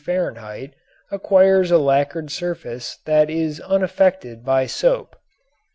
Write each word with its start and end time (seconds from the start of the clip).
acquires 1.11 1.69
a 1.69 1.77
lacquered 1.77 2.31
surface 2.31 2.97
that 3.05 3.29
is 3.29 3.59
unaffected 3.59 4.43
by 4.43 4.65
soap. 4.65 5.15